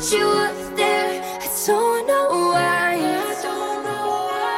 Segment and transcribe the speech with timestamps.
[0.00, 1.22] that you were there.
[1.22, 2.96] I don't know why.
[2.96, 4.56] I don't know why.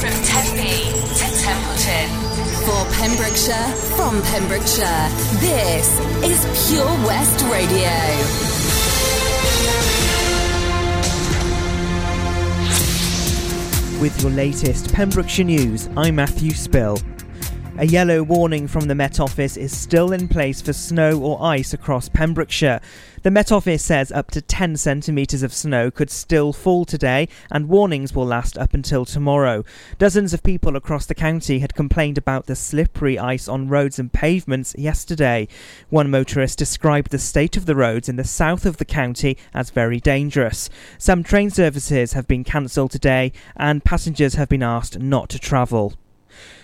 [0.00, 0.76] From Tempe
[1.18, 2.08] to Templeton.
[2.66, 5.08] For Pembrokeshire, from Pembrokeshire,
[5.40, 5.88] this
[6.22, 6.38] is
[6.68, 7.96] Pure West Radio.
[14.00, 16.98] With your latest Pembrokeshire news, I'm Matthew Spill.
[17.80, 21.72] A yellow warning from the Met Office is still in place for snow or ice
[21.72, 22.78] across Pembrokeshire.
[23.22, 27.70] The Met Office says up to 10 centimetres of snow could still fall today, and
[27.70, 29.64] warnings will last up until tomorrow.
[29.96, 34.12] Dozens of people across the county had complained about the slippery ice on roads and
[34.12, 35.48] pavements yesterday.
[35.88, 39.70] One motorist described the state of the roads in the south of the county as
[39.70, 40.68] very dangerous.
[40.98, 45.94] Some train services have been cancelled today, and passengers have been asked not to travel.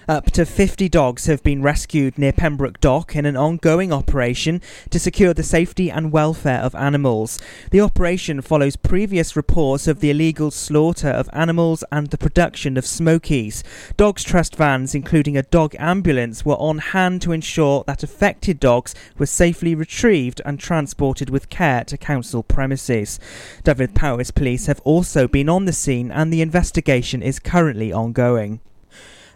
[0.08, 5.00] Up to 50 dogs have been rescued near Pembroke Dock in an ongoing operation to
[5.00, 7.40] secure the safety and welfare of animals.
[7.72, 12.86] The operation follows previous reports of the illegal slaughter of animals and the production of
[12.86, 13.64] smokies.
[13.96, 18.94] Dogs Trust vans, including a dog ambulance, were on hand to ensure that affected dogs
[19.18, 23.18] were safely retrieved and transported with care to council premises.
[23.64, 28.60] Dyfed-Powys Police have also been on the scene and the investigation is currently ongoing.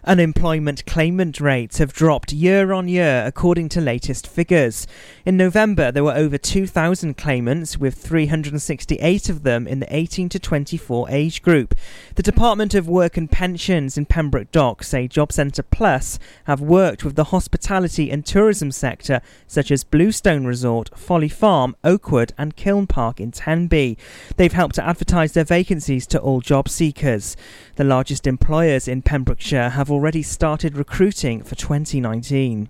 [0.03, 4.87] Unemployment claimant rates have dropped year on year according to latest figures.
[5.25, 10.39] In November, there were over 2,000 claimants, with 368 of them in the 18 to
[10.39, 11.75] 24 age group.
[12.15, 17.03] The Department of Work and Pensions in Pembroke Dock say Job Centre Plus have worked
[17.05, 22.87] with the hospitality and tourism sector, such as Bluestone Resort, Folly Farm, Oakwood, and Kiln
[22.87, 23.99] Park in Tenby.
[24.37, 27.37] They've helped to advertise their vacancies to all job seekers.
[27.75, 32.69] The largest employers in Pembrokeshire have already started recruiting for 2019.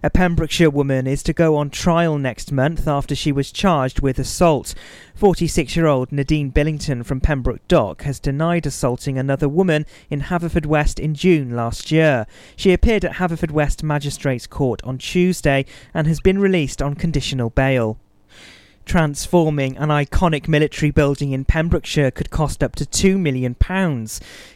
[0.00, 4.20] A Pembrokeshire woman is to go on trial next month after she was charged with
[4.20, 4.74] assault.
[5.16, 11.00] 46 year old Nadine Billington from Pembroke Dock has denied assaulting another woman in Haverfordwest
[11.00, 12.26] in June last year.
[12.54, 17.98] She appeared at Haverfordwest Magistrates Court on Tuesday and has been released on conditional bail.
[18.88, 23.54] Transforming an iconic military building in Pembrokeshire could cost up to £2 million.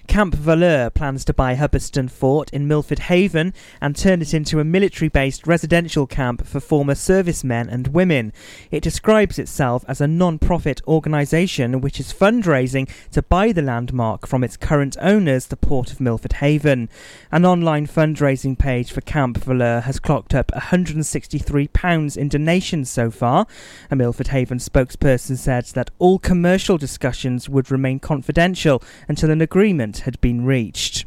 [0.09, 4.65] Camp Valeur plans to buy Hubberston Fort in Milford Haven and turn it into a
[4.65, 8.33] military based residential camp for former servicemen and women.
[8.71, 14.27] It describes itself as a non profit organisation which is fundraising to buy the landmark
[14.27, 16.89] from its current owners, the Port of Milford Haven.
[17.31, 23.47] An online fundraising page for Camp Valeur has clocked up £163 in donations so far.
[23.91, 29.99] A Milford Haven spokesperson said that all commercial discussions would remain confidential until an agreement
[29.99, 31.05] had been reached.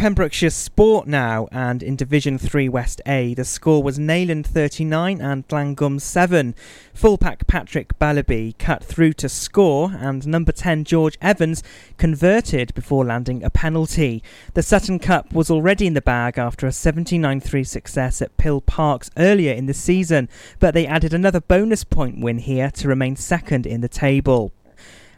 [0.00, 5.46] Pembrokeshire Sport now, and in Division 3 West A, the score was Neyland 39 and
[5.48, 6.54] Llangwm 7.
[6.94, 11.62] Fullback Patrick Ballaby cut through to score, and number 10 George Evans
[11.98, 14.22] converted before landing a penalty.
[14.54, 18.62] The Sutton Cup was already in the bag after a 79 3 success at Pill
[18.62, 23.16] Parks earlier in the season, but they added another bonus point win here to remain
[23.16, 24.54] second in the table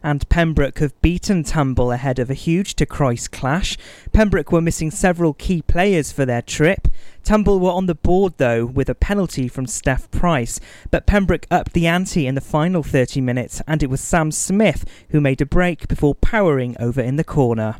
[0.03, 3.77] and Pembroke have beaten Tumble ahead of a huge to Crwys clash.
[4.13, 6.89] Pembroke were missing several key players for their trip.
[7.25, 10.59] Tumble were on the board though with a penalty from Steph Price,
[10.91, 14.85] but Pembroke upped the ante in the final 30 minutes and it was Sam Smith
[15.11, 17.77] who made a break before powering over in the corner.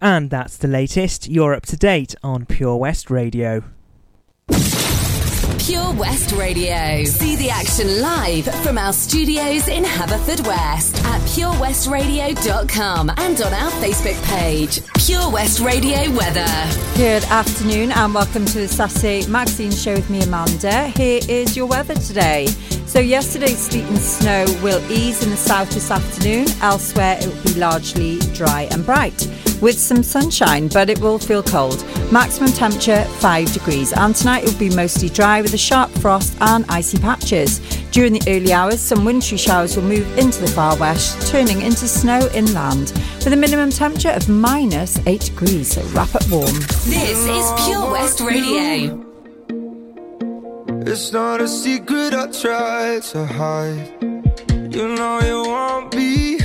[0.00, 1.28] And that's the latest.
[1.28, 3.62] You're up to date on Pure West Radio.
[5.66, 7.04] Pure West Radio.
[7.04, 14.22] See the action live from our studios in Haverfordwest at purewestradio.com and on our Facebook
[14.24, 14.80] page.
[15.06, 16.44] Pure West Radio Weather.
[16.96, 20.88] Good afternoon and welcome to the Saturday Magazine Show with me, Amanda.
[20.88, 22.46] Here is your weather today.
[22.86, 26.46] So, yesterday's sleet and snow will ease in the south this afternoon.
[26.62, 29.26] Elsewhere, it will be largely dry and bright
[29.60, 31.84] with some sunshine, but it will feel cold.
[32.12, 36.36] Maximum temperature 5 degrees, and tonight it will be mostly dry with a sharp frost
[36.40, 37.60] and icy patches.
[37.90, 41.88] During the early hours, some wintry showers will move into the far west, turning into
[41.88, 42.92] snow inland,
[43.24, 45.72] with a minimum temperature of minus 8 degrees.
[45.72, 46.54] So, wrap up warm.
[46.84, 49.03] This is Pure West Radio.
[50.86, 53.88] It's not a secret I try to hide.
[54.70, 56.38] You know you want me.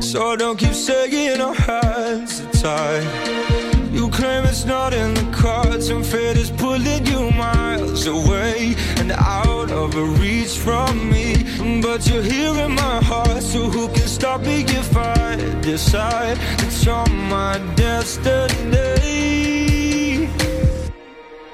[0.00, 3.92] So don't keep saying our hands are tied.
[3.92, 9.10] You claim it's not in the cards, and fate is pulling you miles away and
[9.10, 11.34] out of reach from me.
[11.82, 16.86] But you're here in my heart, so who can stop me if I decide it's
[16.86, 19.75] you're my destiny?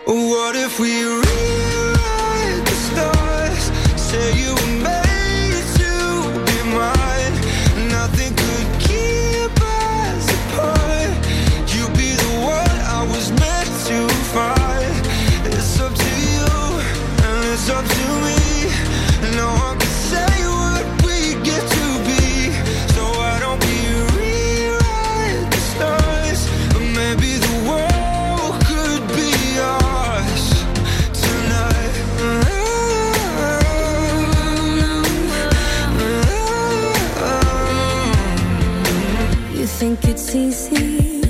[0.05, 3.71] What if we rewrite the stars?
[4.01, 4.72] Say you.
[40.35, 41.21] It's easy?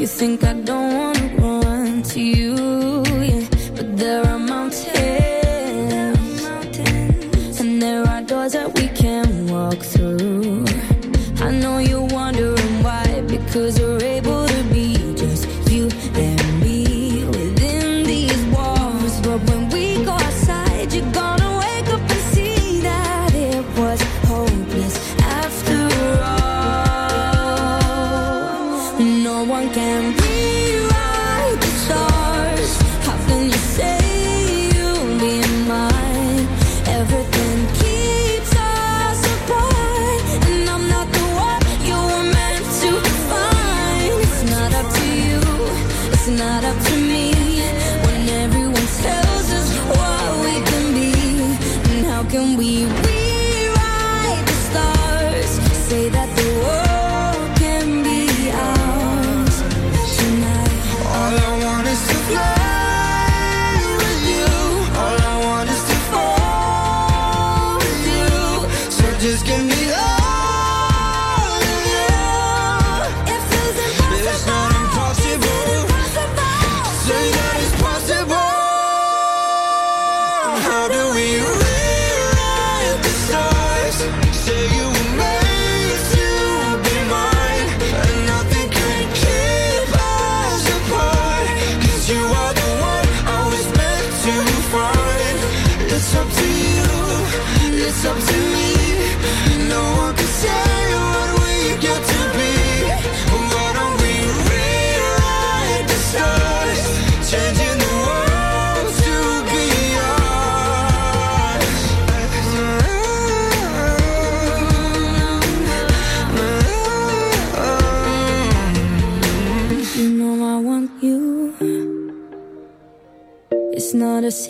[0.00, 2.69] You think I don't wanna run to you?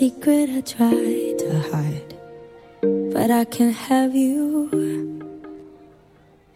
[0.00, 2.14] Secret I try to hide,
[3.12, 4.70] but I can't have you.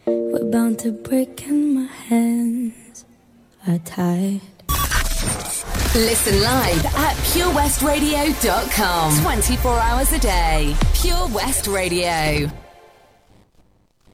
[0.07, 3.05] We're bound to break and my hands
[3.69, 4.41] are tied.
[5.95, 9.21] Listen live at purewestradio.com.
[9.21, 10.75] 24 hours a day.
[10.95, 12.51] Pure West Radio.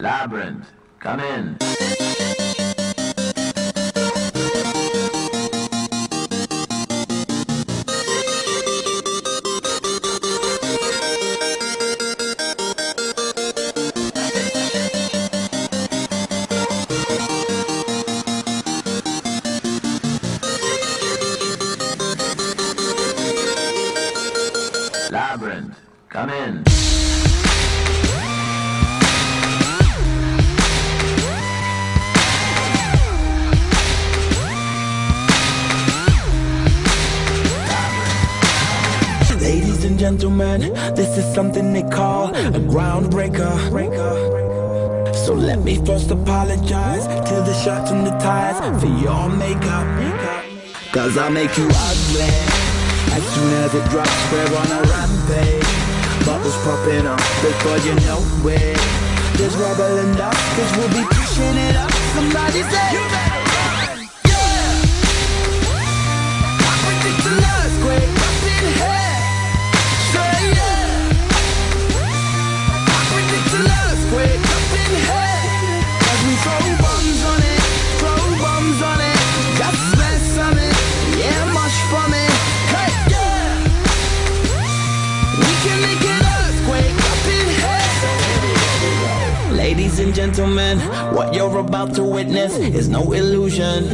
[0.00, 0.66] Labrinth,
[0.98, 2.39] come in.
[41.34, 43.50] Something they call a groundbreaker.
[45.14, 49.86] So let me first apologize to the shots and the ties for your makeup.
[50.92, 52.34] Cause I make you ugly.
[53.16, 55.70] As soon as it drops, we're on a rampage.
[56.26, 58.78] Bubbles popping up before you know it.
[59.38, 61.90] There's rubble dust, cause we'll be pushing it up.
[62.14, 63.39] Somebody say, You better
[90.78, 93.84] gentlemen, what you're about to witness is no illusion.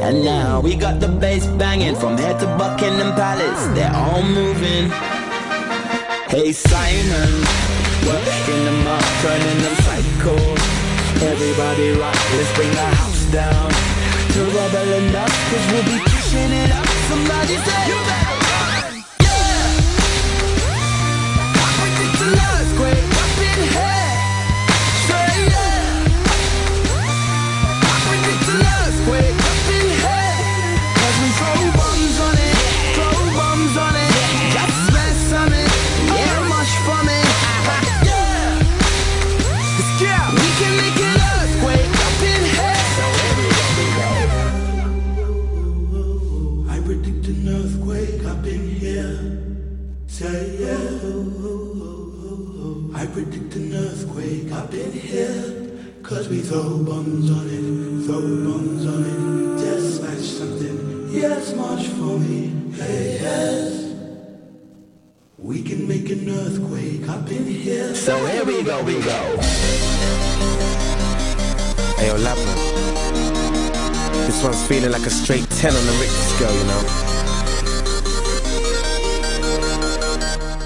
[0.00, 3.66] And now we got the bass banging from head to Buckingham Palace.
[3.74, 4.90] They're all moving.
[6.28, 7.32] Hey Simon,
[8.06, 10.36] working them up, turning them psycho.
[11.26, 13.70] Everybody rock, let's bring the house down.
[14.32, 16.86] to rebel enough, cause we'll be pushing it up.
[17.08, 18.35] Somebody say, You better
[56.26, 59.58] Cause we throw bombs on it, throw bombs on it.
[59.64, 61.08] Just smash something.
[61.08, 62.50] Yes, march for me.
[62.72, 63.94] Hey, yes.
[65.38, 67.94] We can make an earthquake up in here.
[67.94, 69.38] So here we go, we go.
[71.94, 72.56] Hey, yo, Labman.
[74.26, 76.82] This one's feeling like a straight 10 on the Richter scale, you know?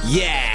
[0.07, 0.50] Yeah!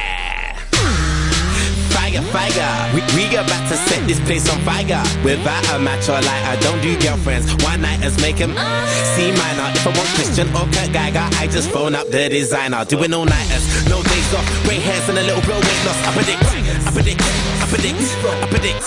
[2.15, 2.95] Fire, fire.
[2.95, 5.03] We, we about to set this place on fire.
[5.23, 7.51] Without a match or lighter, don't do girlfriends.
[7.63, 9.67] One nighters make him C minor.
[9.75, 12.85] If I want Christian or Kurt Geiger, I just phone up the designer.
[12.85, 14.47] Doing all nighters, no days off.
[14.63, 15.99] Grey hairs and a little bro weight loss.
[16.07, 16.39] I predict,
[16.87, 18.85] I predict, I predict, I predict.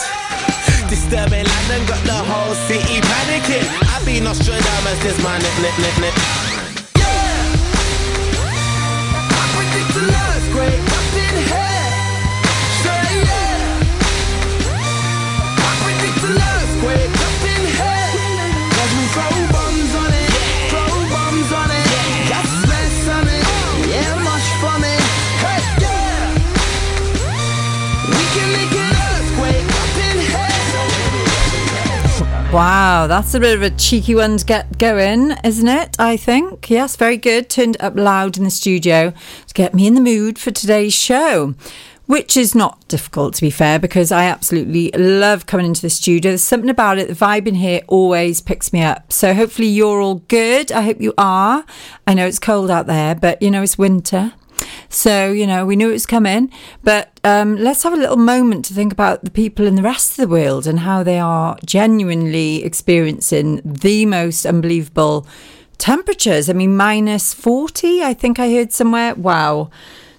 [0.88, 3.68] Disturbing London got the whole city panicking.
[3.92, 6.14] I be Nostradamus, this my nip, nip, nip, nip.
[9.36, 10.97] I predict an earthquake up
[32.50, 35.94] Wow, that's a bit of a cheeky one to get going, isn't it?
[35.98, 36.70] I think.
[36.70, 37.50] Yes, very good.
[37.50, 39.12] Turned up loud in the studio
[39.46, 41.54] to get me in the mood for today's show.
[42.06, 46.30] Which is not difficult, to be fair, because I absolutely love coming into the studio.
[46.30, 47.08] There's something about it.
[47.08, 49.12] The vibe in here always picks me up.
[49.12, 50.72] So hopefully you're all good.
[50.72, 51.66] I hope you are.
[52.06, 54.32] I know it's cold out there, but you know, it's winter.
[54.88, 56.50] So, you know, we knew it was coming.
[56.82, 60.12] But um, let's have a little moment to think about the people in the rest
[60.12, 65.26] of the world and how they are genuinely experiencing the most unbelievable
[65.76, 66.48] temperatures.
[66.48, 69.14] I mean, minus 40, I think I heard somewhere.
[69.14, 69.70] Wow.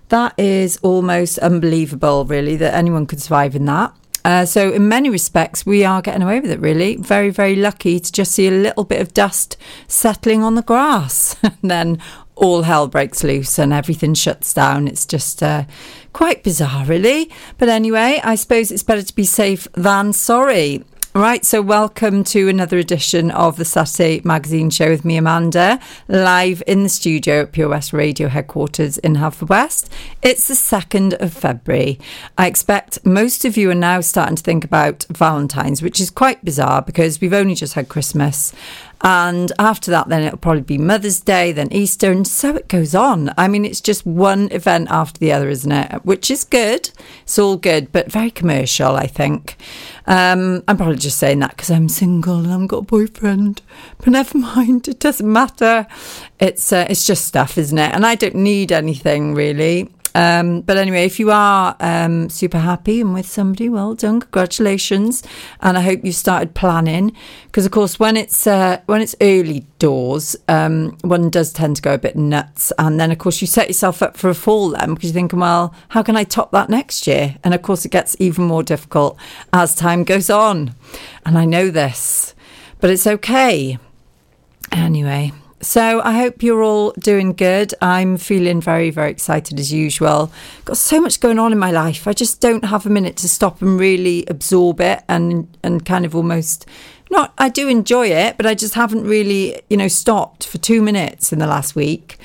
[0.09, 3.93] That is almost unbelievable, really, that anyone could survive in that.
[4.25, 6.97] Uh, so, in many respects, we are getting away with it, really.
[6.97, 9.55] Very, very lucky to just see a little bit of dust
[9.87, 11.35] settling on the grass.
[11.43, 12.01] and then
[12.39, 14.87] all hell breaks loose and everything shuts down.
[14.87, 15.65] It's just uh,
[16.13, 17.29] quite bizarre, really.
[17.57, 20.83] But anyway, I suppose it's better to be safe than sorry.
[21.15, 26.61] Right, so welcome to another edition of the Saturday Magazine Show with me, Amanda, live
[26.67, 29.89] in the studio at Pure West Radio headquarters in Haverfordwest.
[30.21, 31.99] It's the 2nd of February.
[32.37, 36.45] I expect most of you are now starting to think about Valentine's, which is quite
[36.45, 38.53] bizarre because we've only just had Christmas.
[39.01, 42.93] And after that, then it'll probably be Mother's Day, then Easter, and so it goes
[42.93, 43.31] on.
[43.37, 46.05] I mean, it's just one event after the other, isn't it?
[46.05, 46.89] Which is good.
[47.23, 49.55] It's all good, but very commercial, I think.
[50.05, 53.61] Um, I'm probably just saying that because I'm single and I've got a boyfriend.
[53.99, 55.87] But never mind, it doesn't matter.
[56.39, 57.93] It's uh, it's just stuff, isn't it?
[57.93, 59.89] And I don't need anything really.
[60.19, 65.23] Um, but anyway, if you are um, super happy and with somebody, well done, congratulations,
[65.61, 69.65] and I hope you started planning because, of course, when it's uh, when it's early
[69.79, 73.47] doors, um, one does tend to go a bit nuts, and then of course you
[73.47, 76.51] set yourself up for a fall then because you're thinking, well, how can I top
[76.51, 77.37] that next year?
[77.45, 79.17] And of course, it gets even more difficult
[79.53, 80.75] as time goes on,
[81.25, 82.35] and I know this,
[82.81, 83.79] but it's okay.
[84.73, 87.73] Anyway, so I hope you're all doing good.
[87.81, 90.31] I'm feeling very, very excited as usual.
[90.65, 92.07] Got so much going on in my life.
[92.07, 96.05] I just don't have a minute to stop and really absorb it and and kind
[96.05, 96.65] of almost
[97.11, 100.81] not I do enjoy it, but I just haven't really, you know, stopped for two
[100.81, 102.17] minutes in the last week.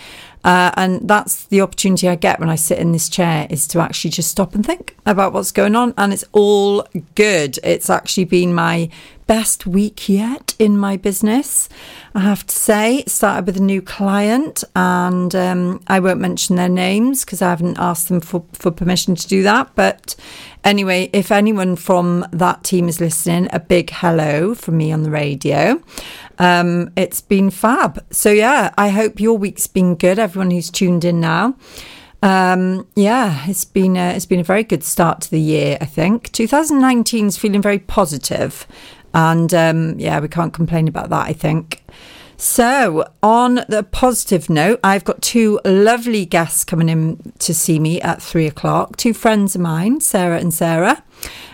[0.44, 3.80] Uh, and that's the opportunity I get when I sit in this chair is to
[3.80, 5.94] actually just stop and think about what's going on.
[5.96, 7.58] And it's all good.
[7.64, 8.90] It's actually been my
[9.26, 11.70] best week yet in my business.
[12.16, 16.54] I have to say, It started with a new client, and um, I won't mention
[16.54, 19.72] their names because I haven't asked them for, for permission to do that.
[19.74, 20.14] But
[20.62, 25.10] anyway, if anyone from that team is listening, a big hello from me on the
[25.10, 25.82] radio.
[26.38, 28.04] Um, it's been fab.
[28.12, 31.56] So, yeah, I hope your week's been good, everyone who's tuned in now.
[32.22, 35.76] Um, yeah, it's been a, it's been a very good start to the year.
[35.80, 38.66] I think 2019 is feeling very positive,
[39.14, 41.82] And um, yeah, we can't complain about that, I think.
[42.36, 48.00] So, on the positive note, I've got two lovely guests coming in to see me
[48.00, 48.96] at three o'clock.
[48.96, 51.04] Two friends of mine, Sarah and Sarah.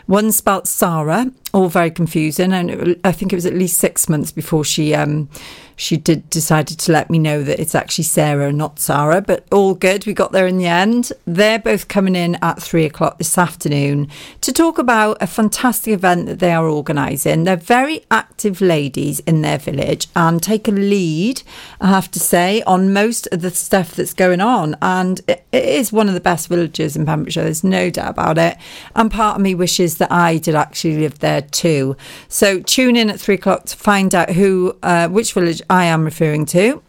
[0.07, 4.33] One spelt Sarah, all very confusing, and I think it was at least six months
[4.33, 5.29] before she um,
[5.81, 9.23] she did decided to let me know that it's actually Sarah, not Sarah.
[9.23, 11.11] But all good, we got there in the end.
[11.25, 14.09] They're both coming in at three o'clock this afternoon
[14.43, 17.45] to talk about a fantastic event that they are organising.
[17.45, 21.43] They're very active ladies in their village and take a lead,
[21.81, 24.77] I have to say, on most of the stuff that's going on.
[24.83, 27.45] And it, is one of the best villages in Pembrokeshire.
[27.45, 28.59] There's no doubt about it.
[28.95, 31.97] And part of me wishes that I did actually live there too.
[32.29, 36.05] So tune in at three o'clock to find out who, uh, which village I am
[36.05, 36.83] referring to.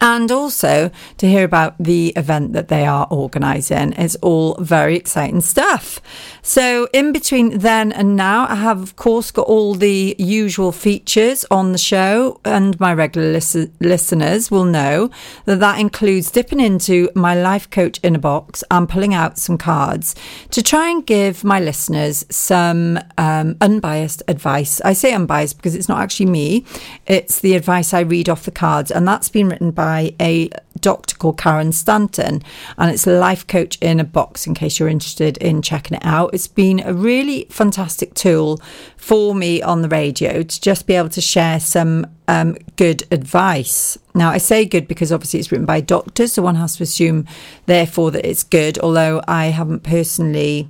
[0.00, 3.92] And also to hear about the event that they are organising.
[3.94, 6.00] It's all very exciting stuff.
[6.42, 11.46] So, in between then and now, I have, of course, got all the usual features
[11.50, 15.10] on the show, and my regular lis- listeners will know
[15.46, 20.14] that that includes dipping into my life coach inner box and pulling out some cards
[20.50, 24.80] to try and give my listeners some um, unbiased advice.
[24.82, 26.64] I say unbiased because it's not actually me,
[27.06, 29.83] it's the advice I read off the cards, and that's been written by
[30.20, 30.50] a
[30.80, 32.42] doctor called Karen Stanton,
[32.76, 36.34] and it's life coach in a box in case you're interested in checking it out.
[36.34, 38.60] It's been a really fantastic tool
[38.96, 43.98] for me on the radio to just be able to share some um, good advice.
[44.14, 47.26] Now, I say good because obviously it's written by doctors, so one has to assume,
[47.66, 50.68] therefore, that it's good, although I haven't personally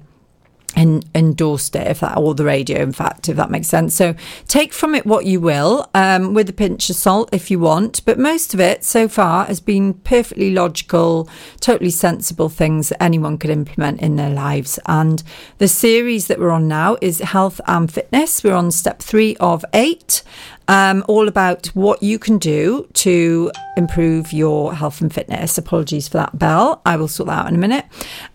[0.77, 3.95] and endorsed it if that or the radio in fact if that makes sense.
[3.95, 4.15] So
[4.49, 8.05] take from it what you will um, with a pinch of salt if you want
[8.05, 11.29] but most of it so far has been perfectly logical
[11.61, 14.79] totally sensible things that anyone could implement in their lives.
[14.87, 15.23] And
[15.59, 18.43] the series that we're on now is health and fitness.
[18.43, 20.23] We're on step three of eight
[20.69, 25.59] um, all about what you can do to improve your health and fitness.
[25.59, 26.81] Apologies for that bell.
[26.87, 27.85] I will sort that out in a minute.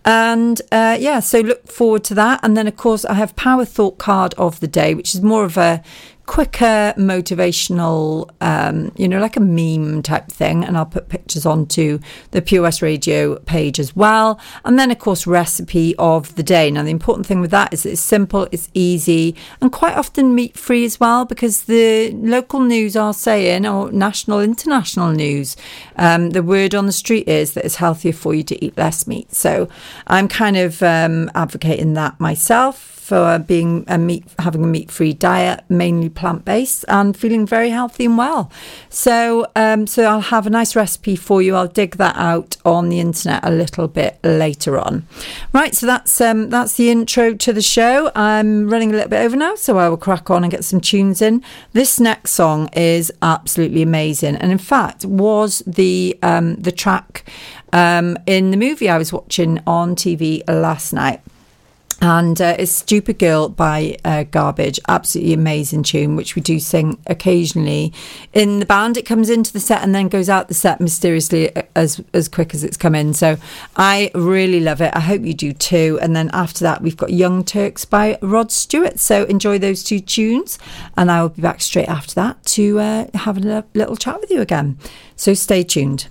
[0.04, 2.40] And uh, yeah, so look forward to that.
[2.42, 5.44] And then, of course, I have Power Thought card of the day, which is more
[5.44, 5.82] of a
[6.30, 10.64] quicker motivational, um, you know, like a meme type thing.
[10.64, 11.98] And I'll put pictures onto
[12.30, 14.38] the West Radio page as well.
[14.64, 16.70] And then, of course, recipe of the day.
[16.70, 20.56] Now, the important thing with that is it's simple, it's easy, and quite often meat
[20.56, 25.56] free as well, because the local news are saying, or national, international news,
[25.96, 29.04] um, the word on the street is that it's healthier for you to eat less
[29.08, 29.34] meat.
[29.34, 29.68] So
[30.06, 35.64] I'm kind of um, advocating that myself for being a meat, having a meat-free diet,
[35.68, 38.52] mainly plant-based, and feeling very healthy and well.
[38.88, 41.56] So, um, so I'll have a nice recipe for you.
[41.56, 45.08] I'll dig that out on the internet a little bit later on.
[45.52, 48.12] Right, so that's um, that's the intro to the show.
[48.14, 50.80] I'm running a little bit over now, so I will crack on and get some
[50.80, 51.42] tunes in.
[51.72, 57.28] This next song is absolutely amazing, and in fact was the um, the track
[57.72, 61.20] um, in the movie I was watching on TV last night
[62.00, 64.80] and uh, it's Stupid Girl by uh, Garbage.
[64.88, 67.92] Absolutely amazing tune, which we do sing occasionally
[68.32, 68.96] in the band.
[68.96, 72.28] It comes into the set and then goes out the set mysteriously uh, as as
[72.28, 73.12] quick as it's come in.
[73.14, 73.36] So
[73.76, 74.94] I really love it.
[74.94, 75.98] I hope you do too.
[76.00, 78.98] And then after that, we've got Young Turks by Rod Stewart.
[78.98, 80.58] So enjoy those two tunes,
[80.96, 84.30] and I will be back straight after that to uh, have a little chat with
[84.30, 84.78] you again.
[85.16, 86.08] So stay tuned.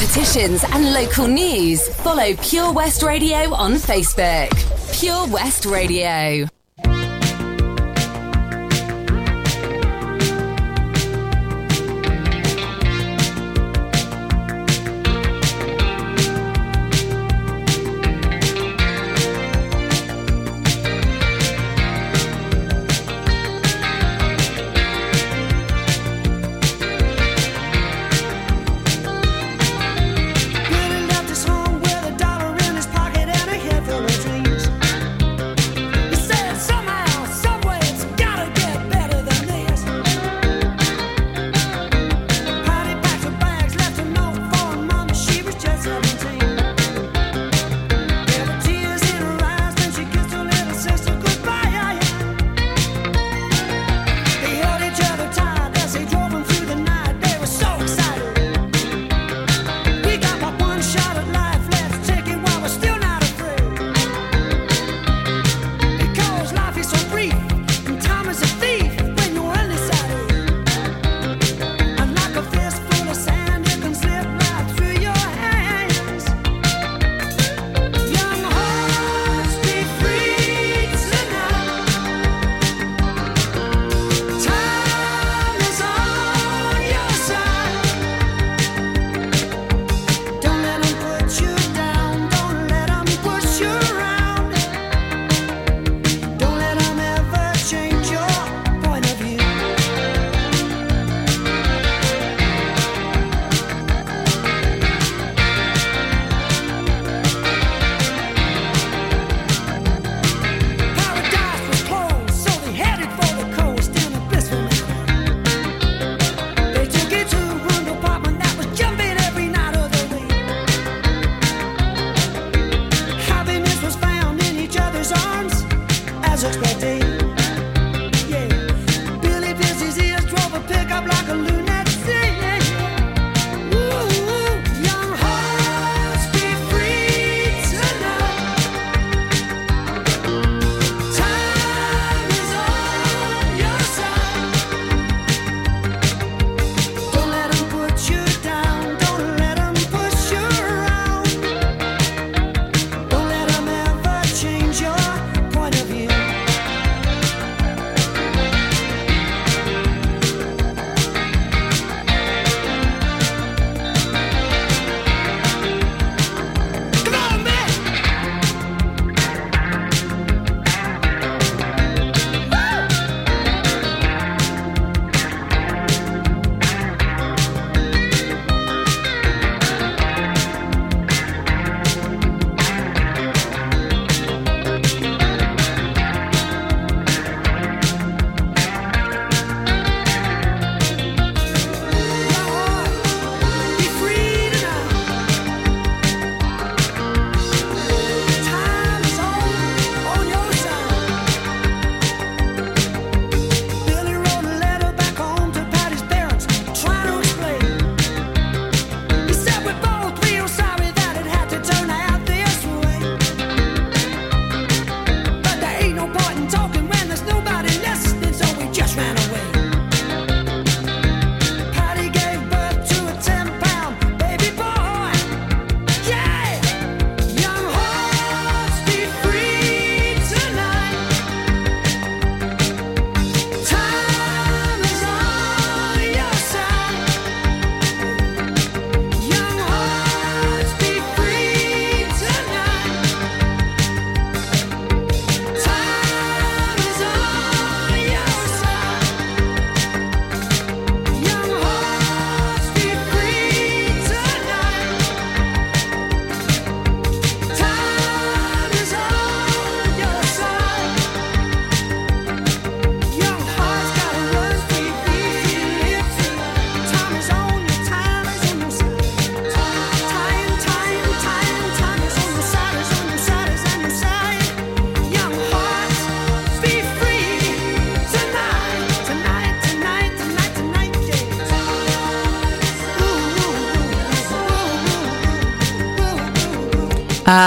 [0.00, 4.48] competitions, and local news, follow Pure West Radio on Facebook.
[4.98, 6.48] Pure West Radio.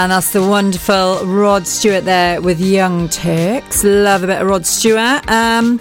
[0.04, 3.82] and that's the wonderful Rod Stewart there with Young Turks.
[3.84, 5.26] Love a bit of Rod Stewart.
[5.30, 5.80] Um,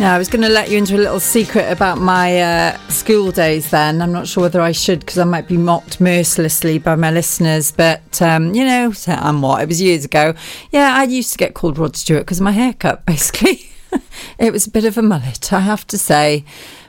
[0.00, 3.30] now, I was going to let you into a little secret about my uh, school
[3.30, 4.00] days then.
[4.00, 7.70] I'm not sure whether I should because I might be mocked mercilessly by my listeners,
[7.70, 9.60] but um, you know, I'm what?
[9.60, 10.32] It was years ago.
[10.70, 13.60] Yeah, I used to get called Rod Stewart because of my haircut, basically.
[14.38, 16.46] it was a bit of a mullet, I have to say.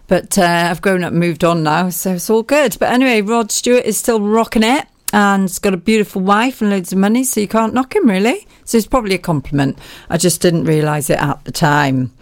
[0.07, 2.77] But uh, I've grown up, moved on now, so it's all good.
[2.79, 6.69] But anyway, Rod Stewart is still rocking it and he's got a beautiful wife and
[6.69, 8.47] loads of money, so you can't knock him really.
[8.63, 9.77] So it's probably a compliment.
[10.09, 12.13] I just didn't realise it at the time.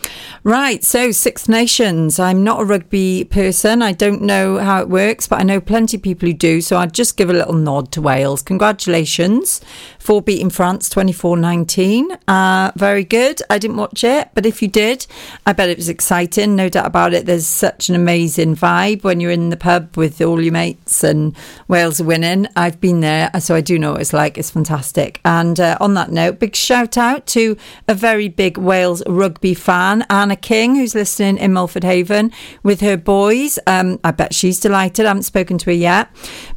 [0.43, 2.17] Right, so Six Nations.
[2.17, 3.81] I'm not a rugby person.
[3.81, 6.61] I don't know how it works, but I know plenty of people who do.
[6.61, 8.41] So I'd just give a little nod to Wales.
[8.41, 9.61] Congratulations
[9.99, 12.17] for beating France 24 19.
[12.27, 13.41] Uh, very good.
[13.49, 15.05] I didn't watch it, but if you did,
[15.45, 16.55] I bet it was exciting.
[16.55, 17.25] No doubt about it.
[17.25, 21.35] There's such an amazing vibe when you're in the pub with all your mates and
[21.67, 22.47] Wales are winning.
[22.55, 24.37] I've been there, so I do know what it's like.
[24.37, 25.19] It's fantastic.
[25.25, 30.05] And uh, on that note, big shout out to a very big Wales rugby fan,
[30.09, 32.31] Anna King, who's listening in Milford Haven
[32.63, 33.59] with her boys.
[33.67, 35.05] Um, I bet she's delighted.
[35.05, 36.09] I haven't spoken to her yet,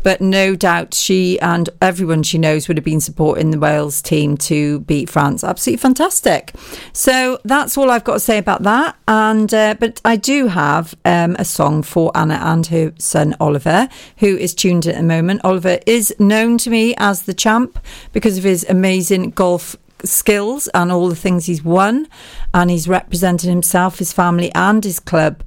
[0.02, 4.36] but no doubt she and everyone she knows would have been supporting the Wales team
[4.36, 5.44] to beat France.
[5.44, 6.52] Absolutely fantastic.
[6.92, 8.96] So that's all I've got to say about that.
[9.08, 13.88] And uh, but I do have um, a song for Anna and her son Oliver,
[14.18, 15.40] who is tuned at the moment.
[15.44, 17.78] Oliver is known to me as the champ
[18.12, 22.08] because of his amazing golf skills and all the things he's won.
[22.54, 25.42] And he's represented himself his family and his club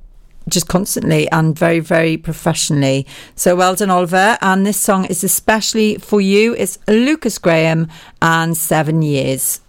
[0.48, 3.08] just constantly and very very professionally.
[3.36, 4.38] So well done oliver.
[4.42, 6.56] And this song is especially for you.
[6.56, 7.88] It's Lukas Graham
[8.22, 9.62] and seven years.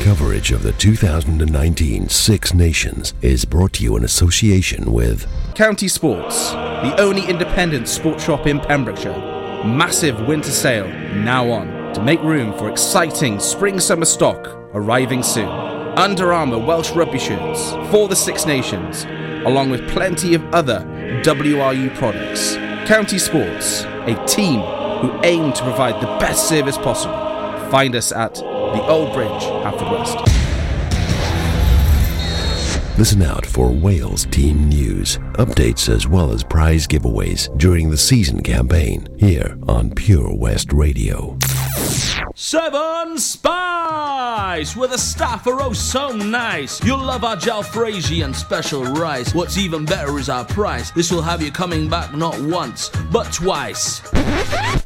[0.00, 6.52] Coverage of the 2019 Six Nations is brought to you in association with County Sports,
[6.52, 9.39] the only independent sports shop in Pembrokeshire.
[9.64, 15.50] Massive winter sale now on to make room for exciting spring summer stock arriving soon.
[15.98, 19.04] Under Armour Welsh rugby shirts for the Six Nations,
[19.44, 20.80] along with plenty of other
[21.24, 22.56] WRU products.
[22.88, 24.60] County Sports, a team
[25.02, 27.18] who aim to provide the best service possible.
[27.70, 30.39] Find us at the Old Bridge, Haverfordwest.
[33.00, 38.42] Listen out for Wales team news, updates, as well as prize giveaways during the season
[38.42, 41.38] campaign here on Pure West Radio.
[42.34, 46.84] Seven Spice, where the staff are oh so nice.
[46.84, 49.34] You'll love our jalfrezi and special rice.
[49.34, 50.90] What's even better is our price.
[50.90, 54.02] This will have you coming back not once, but twice.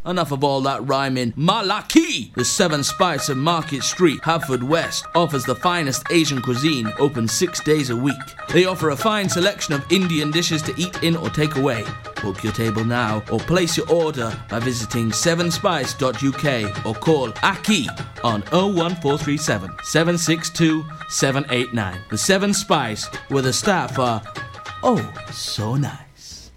[0.06, 1.32] Enough of all that rhyming.
[1.32, 2.34] Malaki!
[2.34, 7.88] The Seven Spice of Market Street, Haverfordwest, offers the finest Asian cuisine, open six days
[7.88, 8.14] a week.
[8.52, 11.84] They offer a fine selection of Indian dishes to eat in or take away.
[12.22, 17.88] Book your table now or place your order by visiting sevenspice.uk or call Aki
[18.22, 22.00] on 01437 762 789.
[22.10, 24.22] The Seven Spice, where the staff are
[24.82, 26.50] oh so nice.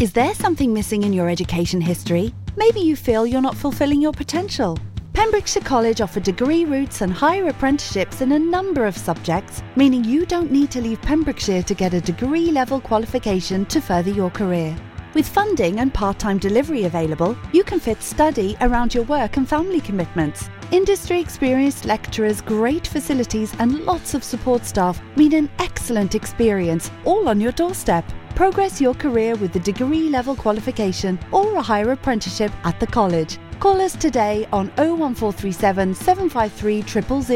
[0.00, 2.32] Is there something missing in your education history?
[2.58, 4.76] Maybe you feel you're not fulfilling your potential.
[5.12, 10.26] Pembrokeshire College offer degree routes and higher apprenticeships in a number of subjects, meaning you
[10.26, 14.76] don't need to leave Pembrokeshire to get a degree level qualification to further your career.
[15.14, 19.48] With funding and part time delivery available, you can fit study around your work and
[19.48, 20.50] family commitments.
[20.72, 27.28] Industry experienced lecturers, great facilities, and lots of support staff mean an excellent experience, all
[27.28, 28.04] on your doorstep.
[28.34, 33.38] Progress your career with a degree level qualification or a higher apprenticeship at the college.
[33.60, 36.82] Call us today on 01437 753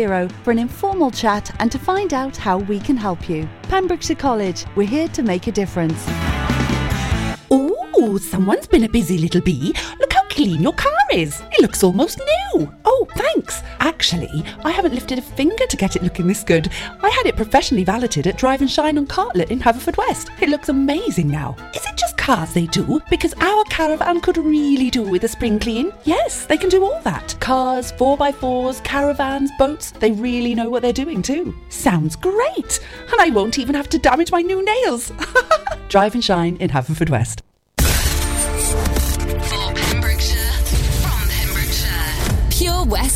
[0.07, 3.49] 000 for an informal chat and to find out how we can help you.
[3.65, 6.05] Pembrokeshire College, we're here to make a difference.
[7.51, 9.75] Oh, someone's been a busy little bee.
[9.99, 11.43] Look how clean your car is.
[11.53, 12.73] It looks almost new.
[12.87, 13.63] Oh, thanks.
[13.81, 16.71] Actually, I haven't lifted a finger to get it looking this good.
[17.03, 20.31] I had it professionally valeted at Drive and Shine on Cartlett in Haverfordwest.
[20.41, 21.55] It looks amazing now.
[21.75, 23.01] Is it just cars they do?
[23.11, 25.93] Because our caravan could really do with a spring clean.
[26.05, 27.37] Yes, they can do all that.
[27.41, 29.91] Cars, 4x4s, caravans, boats.
[29.91, 31.55] They really know what they're doing too.
[31.69, 32.81] Sounds great.
[33.11, 35.13] And I won't even have to damage my new nails.
[35.89, 37.43] Drive and Shine in Haverfordwest.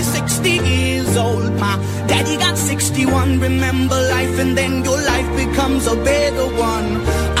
[0.00, 1.52] be 60 years old.
[1.64, 1.76] My
[2.08, 3.40] daddy got 61.
[3.40, 6.88] Remember life, and then your life becomes a better one.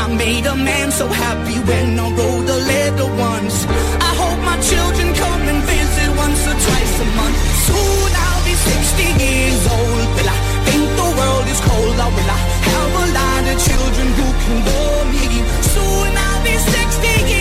[0.02, 3.56] I made a man so happy when I wrote the letter once.
[4.08, 7.38] I hope my children come and visit once or twice a month.
[7.66, 10.06] Soon I'll be 60 years old.
[10.16, 11.96] Will I think the world is cold?
[12.04, 12.40] Or will I
[12.72, 15.26] have a lot of children who can bore me?
[15.74, 17.39] Soon I'll be 60 years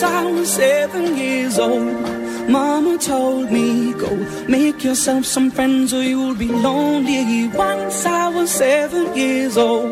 [0.00, 4.14] Once I was seven years old, Mama told me, Go
[4.46, 7.48] make yourself some friends or you'll be lonely.
[7.48, 9.90] Once I was seven years old.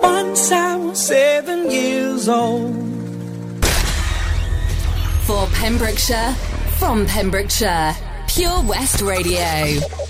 [0.00, 2.72] Once I was seven years old.
[5.26, 6.34] For Pembrokeshire,
[6.78, 7.96] from Pembrokeshire,
[8.28, 10.05] Pure West Radio.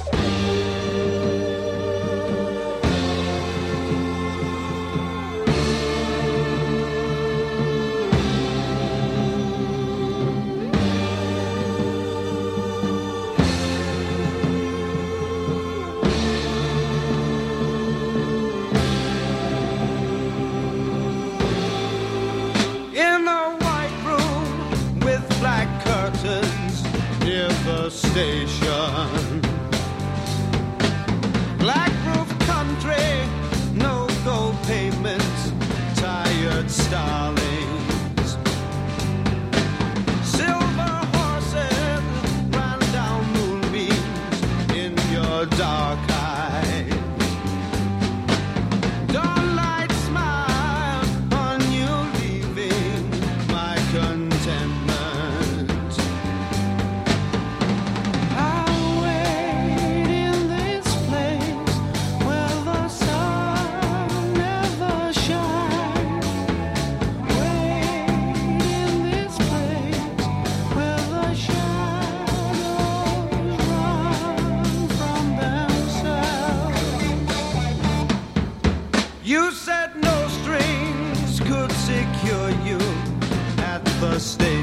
[84.17, 84.56] At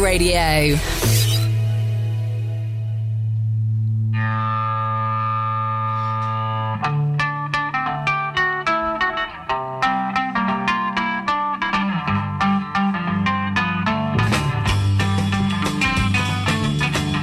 [0.00, 0.76] Radio.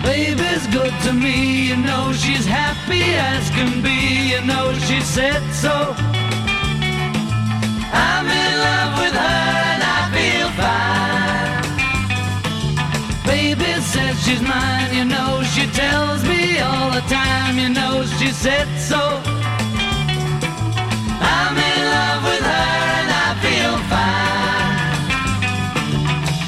[0.04, 5.42] Baby's good to me, you know she's happy as can be, you know she said
[5.52, 5.96] so.
[7.92, 8.37] I'm
[14.24, 19.02] she's mine, you know she tells me all the time, you know she said so.
[21.20, 24.98] I'm in love with her and I feel fine.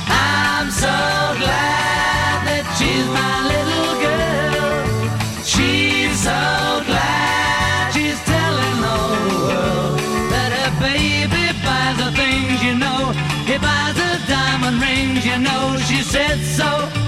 [0.10, 0.98] I'm so
[1.42, 5.44] glad that she's my little girl.
[5.44, 6.42] She's so
[6.90, 10.00] glad she's telling the whole world
[10.34, 13.14] that her baby buys the things you know.
[13.50, 15.78] He buys the diamond rings, you know.
[15.88, 16.99] She said so.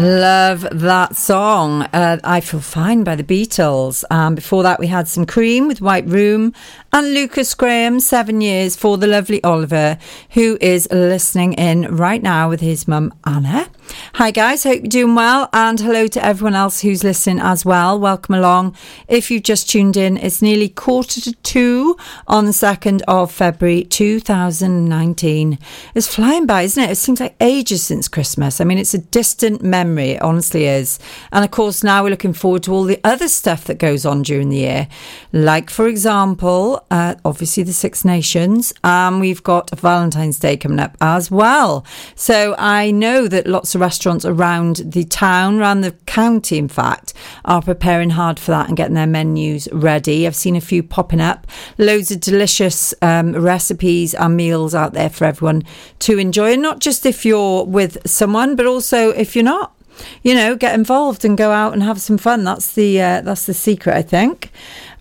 [0.00, 1.82] Love that song.
[1.92, 4.02] Uh, I Feel Fine by the Beatles.
[4.10, 6.54] Um, before that, we had some Cream with White Room
[6.92, 9.96] and Lukas Graham, seven years for the lovely Oliver,
[10.30, 13.68] who is listening in right now with his mum, Anna.
[14.14, 14.64] Hi, guys.
[14.64, 15.48] Hope you're doing well.
[15.52, 17.98] And hello to everyone else who's listening as well.
[17.98, 18.76] Welcome along.
[19.08, 23.84] If you've just tuned in, it's nearly quarter to two on the 2nd of February
[23.84, 25.58] 2019.
[25.94, 26.90] It's flying by, isn't it?
[26.90, 28.60] It seems like ages since Christmas.
[28.60, 30.98] I mean, it's a distant memory, it honestly is.
[31.32, 34.22] And of course, now we're looking forward to all the other stuff that goes on
[34.22, 34.88] during the year.
[35.32, 38.72] Like, for example, uh, obviously the Six Nations.
[38.82, 41.84] And we've got Valentine's Day coming up as well.
[42.14, 47.14] So I know that lots of restaurants around the town, around the county, in fact,
[47.44, 50.26] are preparing hard for that and getting their menus ready.
[50.26, 51.46] I've seen a few popping up,
[51.78, 55.64] loads of delicious um, recipes and meals out there for everyone
[56.00, 56.52] to enjoy.
[56.52, 59.74] And not just if you're with someone, but also if you're not.
[60.22, 62.42] You know, get involved and go out and have some fun.
[62.42, 64.50] That's the uh, that's the secret, I think.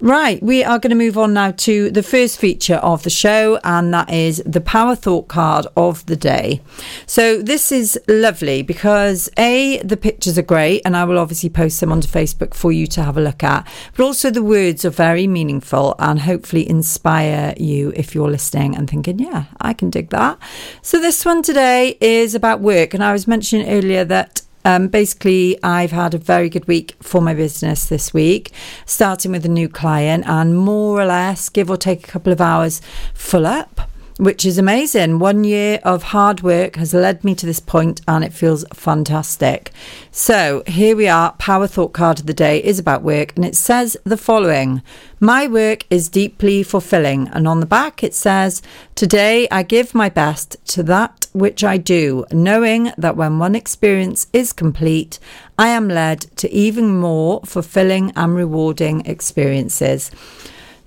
[0.02, 3.60] Right, we are going to move on now to the first feature of the show,
[3.66, 6.62] and that is the Power Thought card of the day.
[7.06, 11.82] So, this is lovely because A, the pictures are great, and I will obviously post
[11.82, 14.90] them onto Facebook for you to have a look at, but also the words are
[14.90, 20.12] very meaningful and hopefully inspire you if you're listening and thinking, yeah, I can dig
[20.12, 20.40] that.
[20.82, 25.58] So, this one today is about work, and I was mentioning earlier that um, basically,
[25.64, 28.52] I've had a very good week for my business this week,
[28.86, 32.42] starting with a new client and more or less, give or take a couple of
[32.42, 32.82] hours,
[33.14, 33.90] full up.
[34.20, 35.20] Which is amazing.
[35.20, 39.72] One year of hard work has led me to this point and it feels fantastic.
[40.12, 41.32] So, here we are.
[41.40, 44.82] Power Thought card of the day is about work and it says the following
[45.22, 47.30] My work is deeply fulfilling.
[47.30, 48.62] And on the back, it says,
[48.94, 54.28] Today I give my best to that which I do, knowing that when one experience
[54.34, 55.18] is complete,
[55.58, 60.12] I am led to even more fulfilling and rewarding experiences.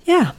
[0.05, 0.33] Yeah.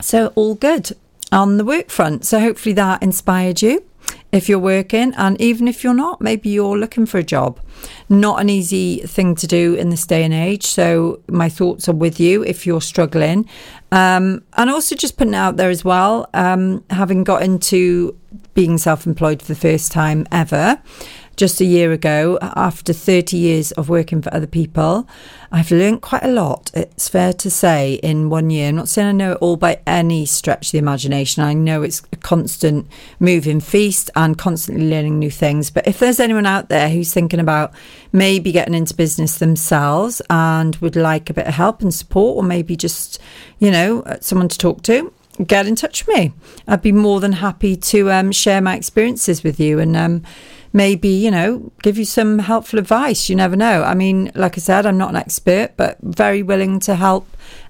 [0.00, 0.96] So, all good
[1.32, 2.24] on the work front.
[2.24, 3.84] So, hopefully, that inspired you
[4.32, 7.60] if you're working, and even if you're not, maybe you're looking for a job.
[8.08, 10.66] Not an easy thing to do in this day and age.
[10.66, 13.48] So, my thoughts are with you if you're struggling.
[13.90, 18.16] Um, and also, just putting out there as well, um, having got into
[18.54, 20.80] being self employed for the first time ever
[21.38, 25.08] just a year ago, after 30 years of working for other people,
[25.52, 28.68] I've learned quite a lot, it's fair to say, in one year.
[28.68, 31.44] I'm not saying I know it all by any stretch of the imagination.
[31.44, 32.88] I know it's a constant
[33.20, 35.70] moving feast and constantly learning new things.
[35.70, 37.72] But if there's anyone out there who's thinking about
[38.12, 42.42] maybe getting into business themselves and would like a bit of help and support, or
[42.42, 43.20] maybe just,
[43.60, 45.12] you know, someone to talk to,
[45.46, 46.32] get in touch with me.
[46.66, 50.24] I'd be more than happy to um, share my experiences with you and um,
[50.72, 53.28] maybe, you know, give you some helpful advice.
[53.28, 53.82] You never know.
[53.82, 57.26] I mean, like I said, I'm not an expert, but very willing to help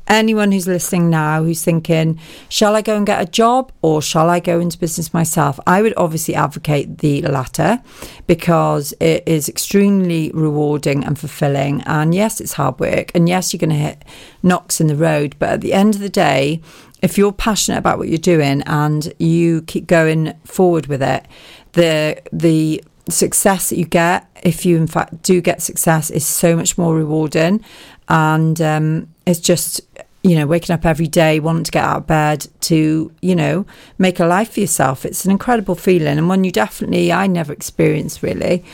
[0.09, 2.18] anyone who's listening now who's thinking,
[2.49, 5.61] shall I go and get a job or shall I go into business myself?
[5.66, 7.82] I would obviously advocate the latter
[8.26, 11.82] because it is extremely rewarding and fulfilling.
[11.82, 13.12] And yes, it's hard work.
[13.14, 14.05] And yes, you're going to hit
[14.42, 15.36] knocks in the road.
[15.38, 16.62] But at the end of the day,
[17.01, 21.26] if you're passionate about what you're doing and you keep going forward with it,
[21.73, 26.57] the the success that you get, if you in fact do get success, is so
[26.57, 27.64] much more rewarding,
[28.09, 29.81] and um, it's just
[30.23, 33.64] you know waking up every day wanting to get out of bed to you know
[33.99, 35.05] make a life for yourself.
[35.05, 38.64] It's an incredible feeling, and one you definitely I never experienced really.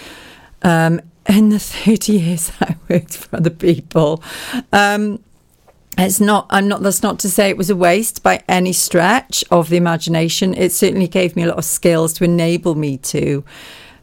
[0.63, 4.23] Um, in the 30 years I worked for other people.
[4.73, 5.21] Um,
[5.99, 9.45] it's not i'm not that's not to say it was a waste by any stretch
[9.51, 10.55] of the imagination.
[10.55, 13.45] It certainly gave me a lot of skills to enable me to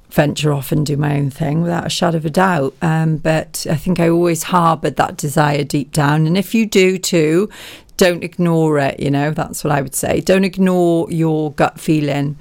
[0.09, 2.75] venture off and do my own thing without a shadow of a doubt.
[2.81, 6.27] Um, but i think i always harbored that desire deep down.
[6.27, 7.49] And if you do too
[7.97, 10.21] don't ignore it you know that's what i would say.
[10.21, 12.37] Don't ignore your gut feeling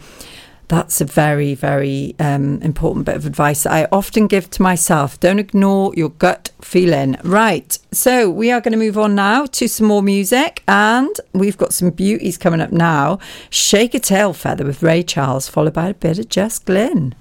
[0.71, 5.19] that's a very, very um, important bit of advice that I often give to myself.
[5.19, 7.17] Don't ignore your gut feeling.
[7.25, 7.77] Right.
[7.91, 11.75] So we are going to move on now to some more music, and we've got
[11.75, 13.19] some beauties coming up now.
[13.51, 17.17] Shake a Tail Feather with Ray Charles, followed by a bit of Jess Glynne.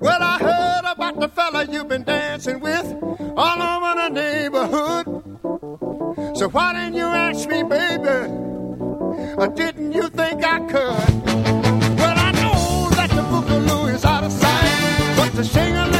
[0.00, 3.09] Well, I heard about the fella you've been dancing with
[6.52, 8.18] why didn't you ask me, baby?
[9.36, 11.24] Or didn't you think I could?
[11.98, 15.99] Well, I know that the boogaloo is out of sight, but the singer.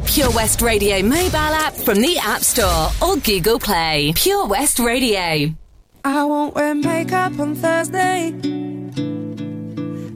[0.00, 4.12] Pure West Radio mobile app from the App Store or Google Play.
[4.16, 5.54] Pure West Radio.
[6.04, 8.32] I won't wear makeup on Thursday.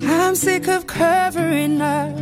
[0.02, 2.16] I'm sick of covering up.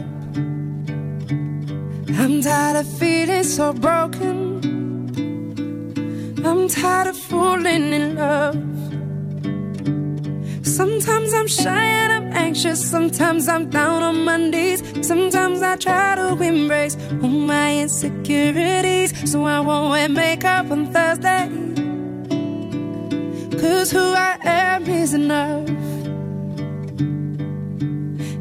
[2.18, 4.60] I'm tired of feeling so broken.
[6.44, 8.73] I'm tired of falling in love.
[10.74, 12.84] Sometimes I'm shy and I'm anxious.
[12.84, 14.82] Sometimes I'm down on my knees.
[15.06, 19.30] Sometimes I try to embrace all my insecurities.
[19.30, 21.44] So I won't wear makeup on Thursday.
[23.60, 25.68] Cause who I am is enough.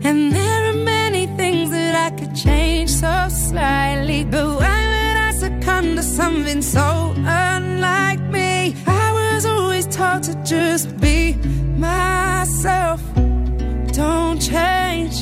[0.08, 4.24] And there are many things that I could change so slightly.
[4.24, 8.76] But why would I succumb to something so unlike me?
[8.88, 11.13] I was always taught to just be
[11.84, 13.00] myself.
[14.00, 15.16] Don't change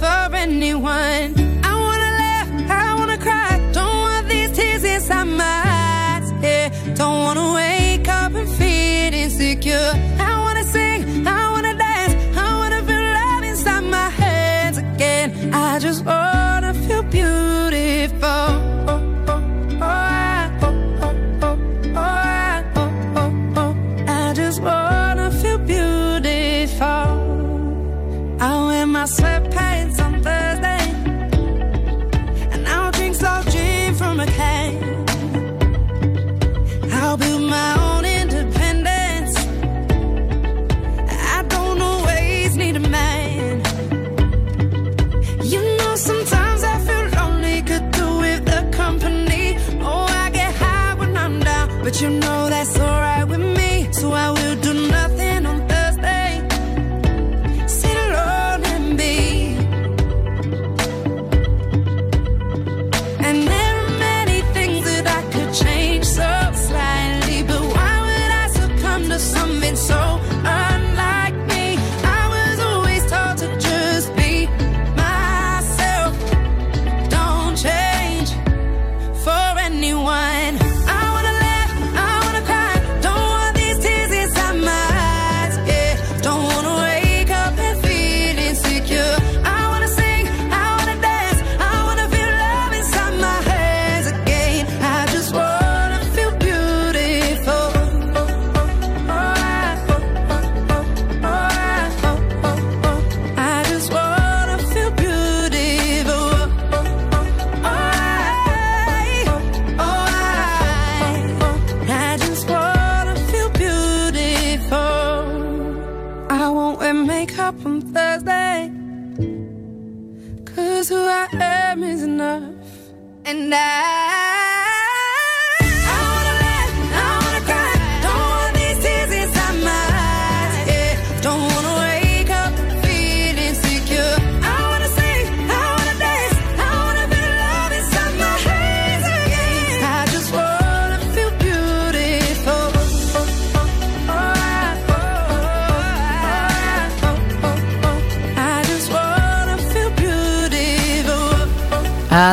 [0.00, 1.28] for anyone.
[1.70, 2.48] I wanna laugh,
[2.84, 3.50] I wanna cry.
[3.78, 6.26] Don't want these tears inside my eyes.
[6.46, 6.68] Yeah,
[7.00, 9.92] don't wanna wake up and feel insecure.
[10.30, 12.14] I wanna sing, I wanna dance,
[12.44, 15.28] I wanna feel love inside my hands again.
[15.52, 16.33] I just wanna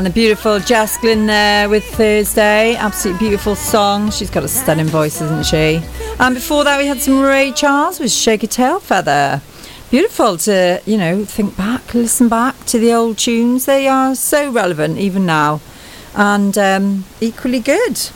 [0.01, 2.75] And the beautiful Jess there with Thursday.
[2.75, 4.09] Absolutely beautiful song.
[4.09, 5.79] She's got a stunning voice, isn't she?
[6.19, 9.43] And before that, we had some Ray Charles with Shake a Tail Feather.
[9.91, 13.65] Beautiful to, you know, think back, listen back to the old tunes.
[13.65, 15.61] They are so relevant even now
[16.15, 18.09] and um, equally good.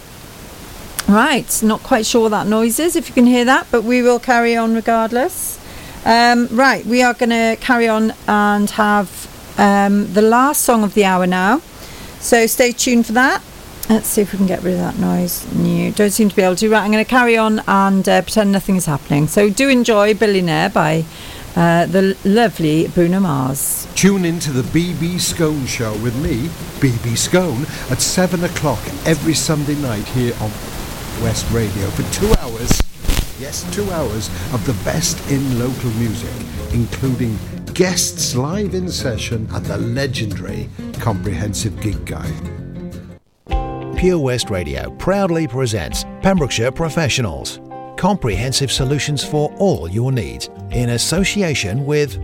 [1.07, 4.01] Right, not quite sure what that noise is, if you can hear that, but we
[4.01, 5.59] will carry on regardless.
[6.03, 10.95] Um, right, we are going to carry on and have um, the last song of
[10.95, 11.61] the hour now.
[12.25, 13.43] So stay tuned for that.
[13.87, 15.45] Let's see if we can get rid of that noise.
[15.53, 16.71] No, don't seem to be able to.
[16.71, 19.27] Right, I'm going to carry on and uh, pretend nothing is happening.
[19.27, 21.05] So do enjoy Billionaire by
[21.55, 23.87] uh, the lovely Bruno Mars.
[23.93, 26.47] Tune in to the BB Scone Show with me,
[26.79, 30.49] BB Scone, at 7 o'clock every Sunday night here on
[31.21, 32.81] West Radio for two hours.
[33.39, 36.33] Yes, two hours of the best in local music,
[36.73, 37.37] including
[37.75, 42.31] guests live in session and the legendary Comprehensive Gig Guide.
[43.97, 47.59] Pure West Radio proudly presents Pembrokeshire Professionals.
[47.97, 52.15] Comprehensive solutions for all your needs in association with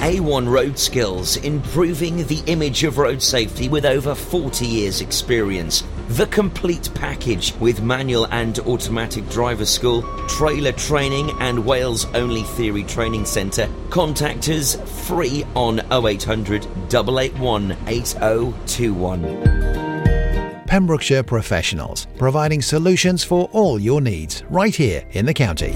[0.00, 5.84] A1 Road Skills, improving the image of road safety with over 40 years' experience.
[6.08, 12.84] The complete package with manual and automatic driver school, trailer training, and Wales only theory
[12.84, 13.68] training centre.
[13.90, 14.76] Contact us
[15.08, 20.64] free on 0800 881 8021.
[20.68, 25.72] Pembrokeshire Professionals, providing solutions for all your needs right here in the county.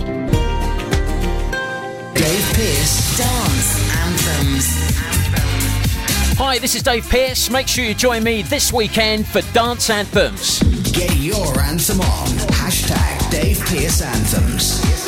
[2.14, 3.18] Dave Pearce
[6.42, 7.50] Hi, this is Dave Pearce.
[7.50, 10.60] Make sure you join me this weekend for Dance Anthems.
[10.90, 12.28] Get your anthem on.
[12.48, 14.99] Hashtag Dave Pearce Anthems.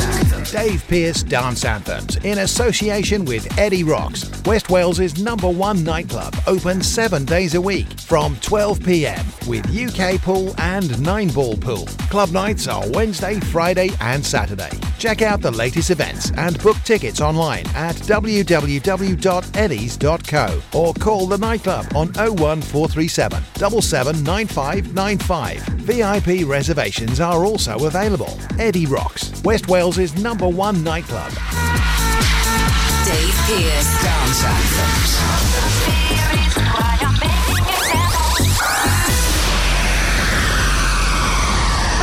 [0.53, 6.83] Dave Pearce Dance Anthems in association with Eddie Rocks, West Wales's number one nightclub, open
[6.83, 11.87] seven days a week from 12 pm with UK pool and nine ball pool.
[12.11, 14.69] Club nights are Wednesday, Friday, and Saturday.
[14.99, 18.39] Check out the latest events and book tickets online at www.eddies.co
[20.79, 25.73] or call the nightclub on 01437 779595.
[25.83, 28.39] VIP reservations are also available.
[28.61, 31.31] Eddie Rocks, West Wales's number one nightclub.
[33.05, 35.83] Dave Pearce Dance Anthems.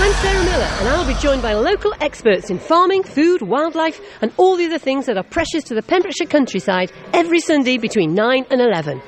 [0.01, 4.31] I'm Sarah Miller, and I'll be joined by local experts in farming, food, wildlife, and
[4.37, 8.45] all the other things that are precious to the Pembrokeshire countryside every Sunday between 9
[8.49, 9.01] and 11.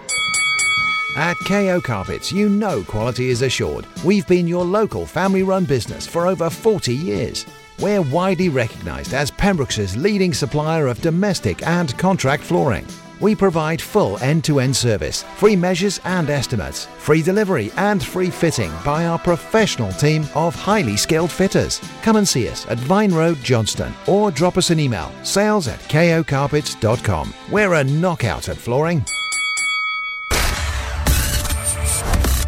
[1.15, 3.85] At KO Carpets, you know quality is assured.
[4.03, 7.45] We've been your local family run business for over 40 years.
[7.81, 12.85] We're widely recognised as Pembrokeshire's leading supplier of domestic and contract flooring.
[13.19, 18.29] We provide full end to end service, free measures and estimates, free delivery and free
[18.29, 21.81] fitting by our professional team of highly skilled fitters.
[22.03, 25.79] Come and see us at Vine Road, Johnston, or drop us an email sales at
[25.79, 27.33] kocarpets.com.
[27.49, 29.03] We're a knockout at flooring.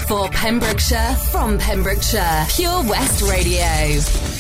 [0.07, 4.32] For Pembrokeshire, from Pembrokeshire, Pure West Radio.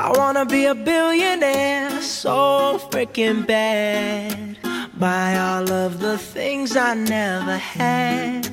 [0.00, 4.56] I wanna be a billionaire so freaking bad.
[4.96, 8.48] Buy all of the things I never had.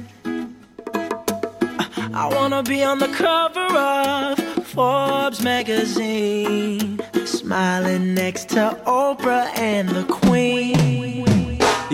[2.15, 10.03] I wanna be on the cover of Forbes magazine, smiling next to Oprah and the
[10.05, 11.24] Queen.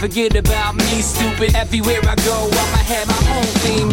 [0.00, 1.54] forget about me, stupid.
[1.54, 3.92] Everywhere I go, I'ma have my own theme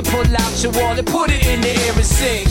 [0.05, 2.47] pull out your wallet, put it in the air and sing.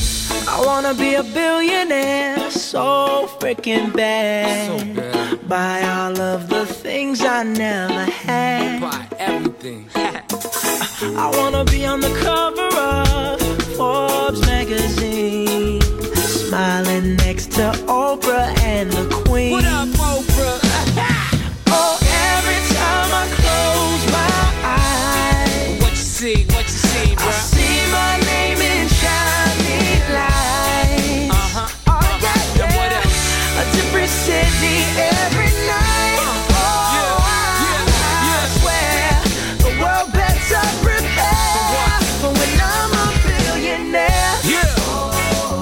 [0.49, 5.49] I wanna be a billionaire so freaking bad.
[5.49, 8.81] Buy all of the things I never had.
[8.81, 9.89] Buy everything.
[9.95, 13.41] I wanna be on the cover of
[13.77, 15.81] Forbes magazine,
[16.15, 19.11] smiling next to Oprah and the